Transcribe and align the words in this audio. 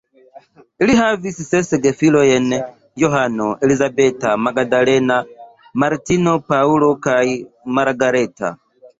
Ili 0.83 0.93
havis 0.99 1.35
ses 1.47 1.67
gefilojn: 1.81 2.47
Johano, 3.01 3.49
Elizabeta, 3.67 4.31
Magdalena, 4.45 5.17
Martino, 5.83 6.33
Paŭlo 6.47 6.89
kaj 7.09 7.21
Margareta. 7.81 8.51